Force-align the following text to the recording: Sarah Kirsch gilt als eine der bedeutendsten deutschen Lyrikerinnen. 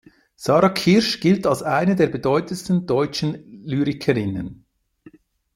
Sarah 0.35 0.69
Kirsch 0.73 1.19
gilt 1.19 1.45
als 1.45 1.61
eine 1.61 1.95
der 1.95 2.07
bedeutendsten 2.07 2.87
deutschen 2.87 3.35
Lyrikerinnen. 3.63 4.65